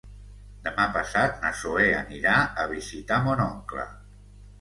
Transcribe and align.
Demà 0.67 0.85
passat 0.93 1.35
na 1.43 1.51
Zoè 1.59 1.85
anirà 1.97 2.39
a 2.63 2.65
visitar 2.73 3.21
mon 3.27 3.45
oncle. 3.45 3.85